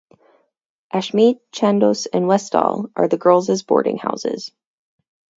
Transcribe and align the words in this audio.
Ashmead, 0.91 1.37
Chandos 1.51 2.07
and 2.11 2.25
Westal 2.27 2.89
are 2.95 3.07
the 3.07 3.19
girls' 3.19 3.61
boarding 3.61 3.99
houses. 3.99 4.51